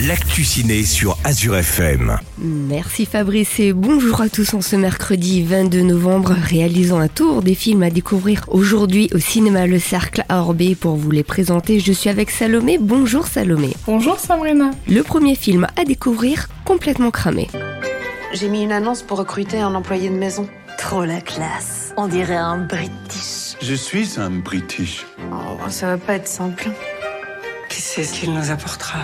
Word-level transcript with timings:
l'actu 0.00 0.44
ciné 0.44 0.82
sur 0.84 1.16
Azure 1.24 1.56
FM. 1.56 2.18
Merci 2.38 3.06
Fabrice 3.06 3.58
et 3.60 3.72
bonjour 3.72 4.20
à 4.20 4.28
tous 4.28 4.52
en 4.52 4.60
ce 4.60 4.76
mercredi 4.76 5.42
22 5.42 5.82
novembre. 5.82 6.34
Réalisons 6.42 7.00
un 7.00 7.08
tour 7.08 7.42
des 7.42 7.54
films 7.54 7.82
à 7.82 7.90
découvrir 7.90 8.44
aujourd'hui 8.48 9.08
au 9.14 9.18
cinéma 9.18 9.66
Le 9.66 9.78
Cercle 9.78 10.24
à 10.28 10.40
Orbé 10.40 10.74
pour 10.74 10.96
vous 10.96 11.10
les 11.10 11.22
présenter. 11.22 11.80
Je 11.80 11.92
suis 11.92 12.10
avec 12.10 12.30
Salomé. 12.30 12.78
Bonjour 12.78 13.26
Salomé. 13.26 13.74
Bonjour 13.86 14.18
Sabrina. 14.18 14.70
Le 14.86 15.02
premier 15.02 15.34
film 15.34 15.66
à 15.76 15.84
découvrir 15.84 16.48
complètement 16.64 17.10
cramé. 17.10 17.48
J'ai 18.34 18.48
mis 18.48 18.62
une 18.62 18.72
annonce 18.72 19.02
pour 19.02 19.18
recruter 19.18 19.60
un 19.60 19.74
employé 19.74 20.10
de 20.10 20.16
maison. 20.16 20.46
Trop 20.76 21.06
la 21.06 21.22
classe. 21.22 21.94
On 21.96 22.06
dirait 22.06 22.36
un 22.36 22.58
British. 22.58 23.56
Je 23.62 23.74
suis 23.74 24.10
un 24.18 24.30
British. 24.30 25.06
Oh, 25.32 25.56
ça 25.70 25.86
va 25.86 25.96
pas 25.96 26.14
être 26.14 26.28
simple. 26.28 26.68
Qui 27.70 27.80
sait 27.80 28.04
ce 28.04 28.12
qu'il 28.12 28.34
nous 28.34 28.50
apportera? 28.50 28.98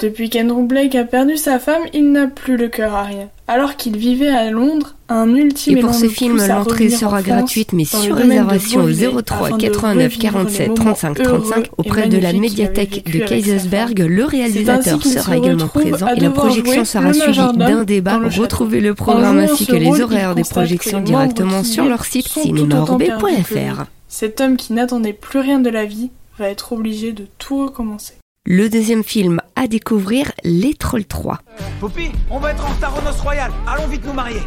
Depuis 0.00 0.28
qu'Andrew 0.28 0.66
Blake 0.66 0.94
a 0.94 1.04
perdu 1.04 1.36
sa 1.36 1.58
femme, 1.58 1.82
il 1.94 2.12
n'a 2.12 2.26
plus 2.26 2.56
le 2.56 2.68
cœur 2.68 2.94
à 2.94 3.04
rien. 3.04 3.28
Alors 3.48 3.76
qu'il 3.76 3.96
vivait 3.96 4.28
à 4.28 4.50
Londres, 4.50 4.94
un 5.08 5.34
ultime 5.34 5.78
Et 5.78 5.80
pour 5.80 5.94
ce 5.94 6.08
film, 6.08 6.36
l'entrée 6.36 6.90
sera 6.90 7.20
en 7.20 7.22
gratuite 7.22 7.72
mais 7.72 7.84
sur 7.84 8.16
réservation 8.16 8.80
au 8.80 8.86
Beauvais, 8.88 9.22
03 9.24 9.46
afin 9.46 9.56
de 9.56 9.62
89 9.62 10.04
revivre 10.04 10.20
47 10.20 10.60
les 10.60 10.68
moments 10.68 10.74
35 10.74 11.20
heureux 11.20 11.38
35 11.40 11.64
et 11.64 11.70
auprès 11.78 12.08
de 12.08 12.18
la 12.18 12.32
médiathèque 12.32 13.10
de 13.10 13.18
Kaisersberg. 13.20 13.98
Le 14.00 14.24
réalisateur 14.24 15.02
sera 15.02 15.36
également 15.36 15.68
présent 15.68 16.08
et 16.08 16.20
la 16.20 16.30
projection 16.30 16.84
sera 16.84 17.12
suivie 17.12 17.56
d'un 17.56 17.84
débat. 17.84 18.18
Retrouvez 18.18 18.80
le 18.80 18.94
programme 18.94 19.38
ainsi 19.38 19.66
que 19.66 19.76
les 19.76 20.00
horaires 20.00 20.34
des 20.34 20.44
projections 20.44 21.00
directement 21.00 21.62
sur 21.62 21.84
leur 21.84 22.04
site 22.04 22.28
cinémaorbé.fr. 22.28 23.84
Cet 24.08 24.40
homme 24.40 24.56
qui 24.56 24.72
n'attendait 24.72 25.12
plus 25.12 25.40
rien 25.40 25.58
de 25.58 25.70
la 25.70 25.84
vie 25.84 26.10
va 26.38 26.48
être 26.48 26.72
obligé 26.72 27.12
de 27.12 27.26
tout 27.38 27.62
recommencer. 27.64 28.14
Le 28.48 28.68
deuxième 28.68 29.02
film 29.02 29.40
à 29.56 29.66
découvrir, 29.66 30.30
Les 30.44 30.72
Trolls 30.74 31.04
3. 31.04 31.40
Poppy, 31.80 32.12
on 32.30 32.38
va 32.38 32.52
être 32.52 32.64
en 32.64 32.72
retard 32.72 32.96
aux 32.96 33.02
noces 33.02 33.20
royales. 33.20 33.50
Allons 33.66 33.88
vite 33.88 34.04
nous 34.06 34.12
marier. 34.12 34.38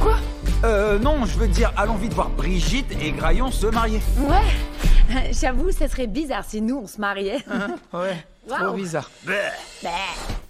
Quoi? 0.00 0.16
Euh, 0.64 0.98
non, 0.98 1.24
je 1.24 1.38
veux 1.38 1.46
dire, 1.46 1.72
allons 1.76 1.94
vite 1.94 2.12
voir 2.14 2.28
Brigitte 2.30 2.90
et 3.00 3.12
Graillon 3.12 3.52
se 3.52 3.66
marier. 3.68 4.00
Ouais. 4.18 5.30
J'avoue, 5.32 5.70
ça 5.70 5.86
serait 5.86 6.08
bizarre 6.08 6.44
si 6.44 6.60
nous 6.60 6.80
on 6.82 6.86
se 6.88 7.00
mariait. 7.00 7.38
Ouais, 7.92 8.16
trop 8.48 8.64
Waouh. 8.64 8.74
bizarre. 8.74 9.08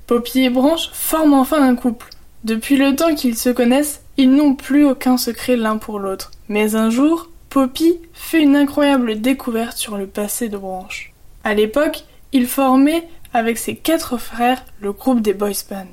Poppy 0.06 0.44
et 0.44 0.50
Branche 0.50 0.88
forment 0.94 1.34
enfin 1.34 1.62
un 1.62 1.76
couple. 1.76 2.06
Depuis 2.44 2.78
le 2.78 2.96
temps 2.96 3.14
qu'ils 3.14 3.36
se 3.36 3.50
connaissent, 3.50 4.00
ils 4.16 4.30
n'ont 4.34 4.54
plus 4.54 4.86
aucun 4.86 5.19
secret 5.19 5.56
l'un 5.56 5.76
pour 5.76 5.98
l'autre. 5.98 6.30
Mais 6.48 6.76
un 6.76 6.88
jour, 6.88 7.28
Poppy 7.50 7.98
fait 8.14 8.41
une 8.42 8.56
incroyable 8.56 9.20
découverte 9.20 9.76
sur 9.76 9.98
le 9.98 10.06
passé 10.06 10.48
de 10.48 10.56
Branche. 10.56 11.12
À 11.44 11.52
l'époque, 11.52 12.04
il 12.32 12.46
formait 12.46 13.08
avec 13.32 13.58
ses 13.58 13.76
quatre 13.76 14.18
frères 14.18 14.64
le 14.80 14.92
groupe 14.92 15.20
des 15.20 15.34
Boys 15.34 15.64
Band. 15.68 15.86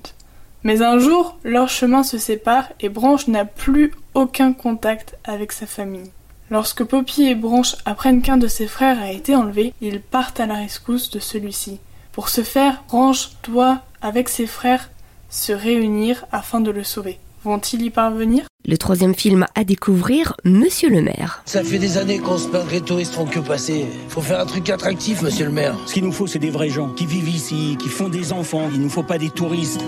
Mais 0.63 0.81
un 0.81 0.97
jour, 0.99 1.37
leurs 1.43 1.69
chemins 1.69 2.03
se 2.03 2.17
séparent 2.17 2.69
et 2.79 2.89
Branche 2.89 3.27
n'a 3.27 3.45
plus 3.45 3.91
aucun 4.13 4.53
contact 4.53 5.17
avec 5.23 5.51
sa 5.51 5.67
famille. 5.67 6.11
Lorsque 6.49 6.83
Poppy 6.83 7.23
et 7.23 7.35
Branche 7.35 7.75
apprennent 7.85 8.21
qu'un 8.21 8.37
de 8.37 8.47
ses 8.47 8.67
frères 8.67 9.01
a 9.01 9.11
été 9.11 9.35
enlevé, 9.35 9.73
ils 9.81 10.01
partent 10.01 10.39
à 10.39 10.45
la 10.45 10.55
rescousse 10.55 11.09
de 11.09 11.19
celui-ci. 11.19 11.79
Pour 12.11 12.29
ce 12.29 12.41
faire, 12.43 12.83
Branche 12.87 13.31
doit, 13.43 13.81
avec 14.01 14.29
ses 14.29 14.47
frères, 14.47 14.89
se 15.29 15.51
réunir 15.51 16.25
afin 16.31 16.61
de 16.61 16.71
le 16.71 16.83
sauver. 16.83 17.19
Vont-ils 17.45 17.83
y 17.83 17.91
parvenir? 17.91 18.47
Le 18.67 18.75
troisième 18.75 19.13
film 19.13 19.45
à 19.53 19.63
découvrir, 19.63 20.35
Monsieur 20.45 20.89
le 20.89 21.03
maire. 21.03 21.43
Ça 21.45 21.63
fait 21.63 21.77
des 21.77 21.99
années 21.99 22.17
qu'on 22.17 22.39
se 22.39 22.47
plaint 22.47 22.67
que 22.67 22.71
les 22.71 22.81
touristes 22.81 23.13
font 23.13 23.27
que 23.27 23.37
passer. 23.37 23.85
Faut 24.09 24.21
faire 24.21 24.39
un 24.39 24.47
truc 24.47 24.67
attractif, 24.71 25.21
monsieur 25.21 25.45
le 25.45 25.51
maire. 25.51 25.77
Ce 25.85 25.93
qu'il 25.93 26.03
nous 26.03 26.11
faut, 26.11 26.25
c'est 26.25 26.39
des 26.39 26.49
vrais 26.49 26.69
gens 26.69 26.89
qui 26.89 27.05
vivent 27.05 27.29
ici, 27.29 27.77
qui 27.79 27.87
font 27.87 28.09
des 28.09 28.33
enfants. 28.33 28.67
Il 28.73 28.81
nous 28.81 28.89
faut 28.89 29.03
pas 29.03 29.19
des 29.19 29.29
touristes. 29.29 29.79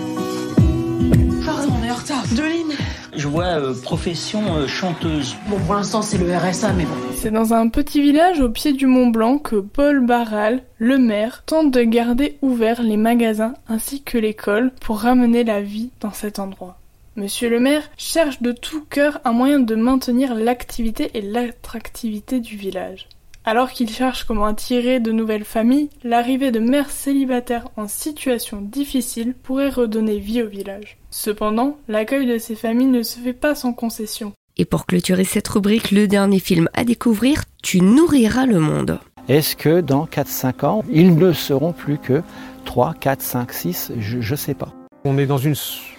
Pardon, 1.44 1.72
on 1.80 1.84
est 1.84 1.90
en 1.90 1.96
retard. 1.96 2.22
Deline 2.30 2.76
Je 3.16 3.26
vois 3.26 3.46
euh, 3.46 3.74
profession 3.74 4.54
euh, 4.54 4.68
chanteuse. 4.68 5.34
Bon, 5.48 5.58
pour 5.58 5.74
l'instant, 5.74 6.02
c'est 6.02 6.18
le 6.18 6.32
RSA, 6.32 6.74
mais 6.74 6.84
bon. 6.84 6.94
C'est 7.16 7.32
dans 7.32 7.54
un 7.54 7.66
petit 7.66 8.00
village 8.00 8.38
au 8.38 8.50
pied 8.50 8.72
du 8.72 8.86
Mont 8.86 9.08
Blanc 9.08 9.38
que 9.38 9.56
Paul 9.56 10.06
Barral, 10.06 10.62
le 10.78 10.96
maire, 10.96 11.42
tente 11.44 11.72
de 11.72 11.82
garder 11.82 12.38
ouverts 12.40 12.84
les 12.84 12.96
magasins 12.96 13.54
ainsi 13.66 14.04
que 14.04 14.16
l'école 14.16 14.70
pour 14.80 15.00
ramener 15.00 15.42
la 15.42 15.60
vie 15.60 15.90
dans 16.00 16.12
cet 16.12 16.38
endroit. 16.38 16.77
Monsieur 17.18 17.50
le 17.50 17.58
maire 17.58 17.82
cherche 17.96 18.42
de 18.42 18.52
tout 18.52 18.84
cœur 18.88 19.20
un 19.24 19.32
moyen 19.32 19.58
de 19.58 19.74
maintenir 19.74 20.36
l'activité 20.36 21.10
et 21.14 21.20
l'attractivité 21.20 22.38
du 22.38 22.54
village. 22.56 23.08
Alors 23.44 23.72
qu'il 23.72 23.90
cherche 23.90 24.22
comment 24.22 24.44
attirer 24.44 25.00
de 25.00 25.10
nouvelles 25.10 25.42
familles, 25.42 25.90
l'arrivée 26.04 26.52
de 26.52 26.60
mères 26.60 26.92
célibataires 26.92 27.70
en 27.76 27.88
situation 27.88 28.60
difficile 28.60 29.34
pourrait 29.34 29.68
redonner 29.68 30.20
vie 30.20 30.44
au 30.44 30.46
village. 30.46 30.96
Cependant, 31.10 31.76
l'accueil 31.88 32.24
de 32.24 32.38
ces 32.38 32.54
familles 32.54 32.86
ne 32.86 33.02
se 33.02 33.18
fait 33.18 33.32
pas 33.32 33.56
sans 33.56 33.72
concession. 33.72 34.32
Et 34.56 34.64
pour 34.64 34.86
clôturer 34.86 35.24
cette 35.24 35.48
rubrique, 35.48 35.90
le 35.90 36.06
dernier 36.06 36.38
film 36.38 36.68
à 36.72 36.84
découvrir, 36.84 37.42
Tu 37.64 37.80
nourriras 37.80 38.46
le 38.46 38.60
monde. 38.60 39.00
Est-ce 39.26 39.56
que 39.56 39.80
dans 39.80 40.06
4-5 40.06 40.64
ans, 40.64 40.84
ils 40.88 41.16
ne 41.16 41.32
seront 41.32 41.72
plus 41.72 41.98
que 41.98 42.22
3, 42.64 42.94
4, 42.94 43.20
5, 43.20 43.52
6 43.52 43.92
Je 43.98 44.18
ne 44.18 44.36
sais 44.36 44.54
pas. 44.54 44.72
On 45.04 45.18
est 45.18 45.26
dans 45.26 45.38
une 45.38 45.56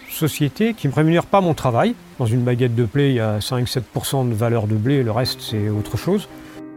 société 0.09 0.73
qui 0.73 0.87
ne 0.87 0.91
me 0.91 0.95
rémunère 0.95 1.25
pas 1.25 1.41
mon 1.41 1.53
travail. 1.53 1.95
Dans 2.17 2.25
une 2.25 2.41
baguette 2.41 2.75
de 2.75 2.85
blé, 2.85 3.09
il 3.09 3.15
y 3.15 3.19
a 3.19 3.39
5-7% 3.39 4.29
de 4.29 4.33
valeur 4.33 4.67
de 4.67 4.75
blé, 4.75 5.03
le 5.03 5.11
reste 5.11 5.41
c'est 5.41 5.69
autre 5.69 5.97
chose. 5.97 6.27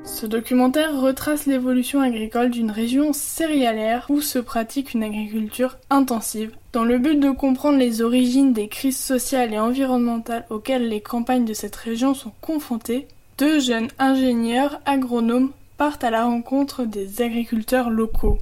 Ce 0.04 0.26
documentaire 0.26 1.00
retrace 1.00 1.47
l'évolution 1.47 2.00
agricole 2.00 2.50
d'une 2.50 2.72
région 2.72 3.12
céréalière 3.12 4.06
où 4.09 4.21
se 4.21 4.41
pratique 4.41 4.94
une 4.94 5.04
agriculture 5.04 5.76
intensive, 5.91 6.50
dans 6.72 6.84
le 6.84 6.98
but 6.98 7.21
de 7.21 7.31
comprendre 7.31 7.78
les 7.78 8.03
origines 8.03 8.53
des 8.53 8.66
crises 8.66 8.98
sociales 8.98 9.54
et 9.54 9.60
environnementales 9.60 10.44
auxquelles 10.50 10.88
les 10.88 11.00
campagnes 11.00 11.44
de 11.44 11.54
cette 11.54 11.76
région 11.76 12.15
sont 12.15 12.32
confrontées. 12.41 13.06
Deux 13.38 13.60
jeunes 13.60 13.88
ingénieurs 13.98 14.81
agronomes 14.87 15.50
partent 15.76 16.04
à 16.04 16.10
la 16.10 16.25
rencontre 16.25 16.84
des 16.84 17.22
agriculteurs 17.22 17.88
locaux. 17.88 18.38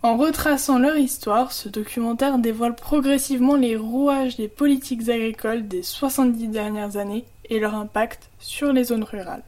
En 0.00 0.16
retraçant 0.16 0.78
leur 0.78 0.96
histoire, 0.96 1.50
ce 1.50 1.68
documentaire 1.68 2.38
dévoile 2.38 2.76
progressivement 2.76 3.56
les 3.56 3.74
rouages 3.76 4.36
des 4.36 4.46
politiques 4.46 5.08
agricoles 5.08 5.66
des 5.66 5.82
70 5.82 6.46
dernières 6.48 6.96
années 6.96 7.24
et 7.50 7.58
leur 7.58 7.74
impact 7.74 8.30
sur 8.38 8.72
les 8.72 8.84
zones 8.84 9.02
rurales. 9.02 9.42